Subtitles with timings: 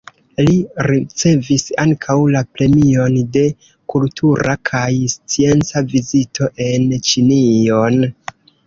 [0.45, 0.53] Li
[0.91, 3.45] ricevis ankaŭ la Premion de
[3.95, 4.85] Kultura kaj
[5.19, 8.07] Scienca Vizito en Ĉinion.